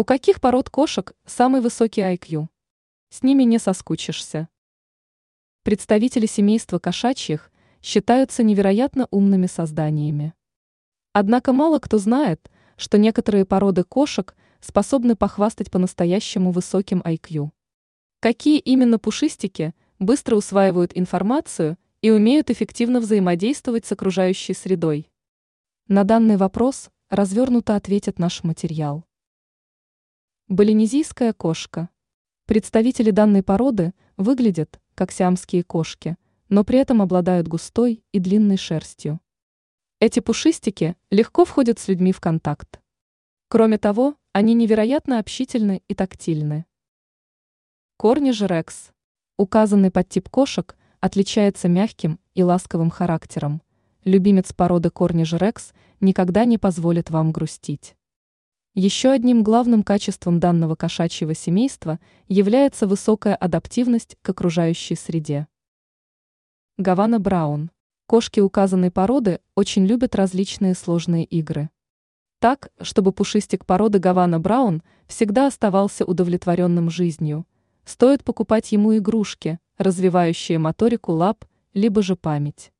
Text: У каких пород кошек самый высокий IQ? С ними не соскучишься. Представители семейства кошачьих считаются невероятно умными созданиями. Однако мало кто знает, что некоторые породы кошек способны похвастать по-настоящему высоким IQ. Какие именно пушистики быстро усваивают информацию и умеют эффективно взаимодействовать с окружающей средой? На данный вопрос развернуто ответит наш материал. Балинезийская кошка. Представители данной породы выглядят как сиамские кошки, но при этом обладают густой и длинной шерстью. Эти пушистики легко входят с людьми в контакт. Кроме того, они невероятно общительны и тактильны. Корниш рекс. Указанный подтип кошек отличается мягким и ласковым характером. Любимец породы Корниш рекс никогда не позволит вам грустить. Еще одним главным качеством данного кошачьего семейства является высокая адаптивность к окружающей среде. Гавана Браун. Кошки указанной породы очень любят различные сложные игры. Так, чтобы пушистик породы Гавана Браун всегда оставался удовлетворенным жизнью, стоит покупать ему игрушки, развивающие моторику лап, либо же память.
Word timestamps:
У 0.00 0.04
каких 0.04 0.40
пород 0.40 0.70
кошек 0.70 1.12
самый 1.26 1.60
высокий 1.60 2.02
IQ? 2.02 2.46
С 3.08 3.24
ними 3.24 3.42
не 3.42 3.58
соскучишься. 3.58 4.48
Представители 5.64 6.26
семейства 6.26 6.78
кошачьих 6.78 7.50
считаются 7.82 8.44
невероятно 8.44 9.08
умными 9.10 9.46
созданиями. 9.46 10.34
Однако 11.12 11.52
мало 11.52 11.80
кто 11.80 11.98
знает, 11.98 12.48
что 12.76 12.96
некоторые 12.96 13.44
породы 13.44 13.82
кошек 13.82 14.36
способны 14.60 15.16
похвастать 15.16 15.72
по-настоящему 15.72 16.52
высоким 16.52 17.00
IQ. 17.00 17.50
Какие 18.20 18.60
именно 18.60 19.00
пушистики 19.00 19.74
быстро 19.98 20.36
усваивают 20.36 20.92
информацию 20.94 21.76
и 22.02 22.12
умеют 22.12 22.50
эффективно 22.50 23.00
взаимодействовать 23.00 23.84
с 23.84 23.90
окружающей 23.90 24.54
средой? 24.54 25.10
На 25.88 26.04
данный 26.04 26.36
вопрос 26.36 26.88
развернуто 27.10 27.74
ответит 27.74 28.20
наш 28.20 28.44
материал. 28.44 29.07
Балинезийская 30.50 31.34
кошка. 31.34 31.90
Представители 32.46 33.10
данной 33.10 33.42
породы 33.42 33.92
выглядят 34.16 34.80
как 34.94 35.12
сиамские 35.12 35.62
кошки, 35.62 36.16
но 36.48 36.64
при 36.64 36.78
этом 36.78 37.02
обладают 37.02 37.46
густой 37.48 38.02
и 38.12 38.18
длинной 38.18 38.56
шерстью. 38.56 39.20
Эти 40.00 40.20
пушистики 40.20 40.96
легко 41.10 41.44
входят 41.44 41.78
с 41.78 41.86
людьми 41.86 42.12
в 42.12 42.20
контакт. 42.22 42.80
Кроме 43.48 43.76
того, 43.76 44.14
они 44.32 44.54
невероятно 44.54 45.18
общительны 45.18 45.82
и 45.86 45.94
тактильны. 45.94 46.64
Корниш 47.98 48.40
рекс. 48.40 48.92
Указанный 49.36 49.90
подтип 49.90 50.30
кошек 50.30 50.78
отличается 51.00 51.68
мягким 51.68 52.18
и 52.32 52.42
ласковым 52.42 52.88
характером. 52.88 53.60
Любимец 54.04 54.54
породы 54.54 54.88
Корниш 54.88 55.34
рекс 55.34 55.74
никогда 56.00 56.46
не 56.46 56.56
позволит 56.56 57.10
вам 57.10 57.32
грустить. 57.32 57.97
Еще 58.74 59.10
одним 59.10 59.42
главным 59.42 59.82
качеством 59.82 60.40
данного 60.40 60.76
кошачьего 60.76 61.34
семейства 61.34 61.98
является 62.28 62.86
высокая 62.86 63.34
адаптивность 63.34 64.16
к 64.22 64.28
окружающей 64.28 64.94
среде. 64.94 65.48
Гавана 66.76 67.18
Браун. 67.18 67.70
Кошки 68.06 68.40
указанной 68.40 68.90
породы 68.90 69.40
очень 69.54 69.84
любят 69.84 70.14
различные 70.14 70.74
сложные 70.74 71.24
игры. 71.24 71.70
Так, 72.38 72.70
чтобы 72.80 73.12
пушистик 73.12 73.66
породы 73.66 73.98
Гавана 73.98 74.38
Браун 74.38 74.82
всегда 75.08 75.48
оставался 75.48 76.04
удовлетворенным 76.04 76.88
жизнью, 76.88 77.46
стоит 77.84 78.22
покупать 78.22 78.70
ему 78.70 78.96
игрушки, 78.96 79.58
развивающие 79.76 80.58
моторику 80.58 81.12
лап, 81.12 81.44
либо 81.74 82.00
же 82.00 82.14
память. 82.14 82.72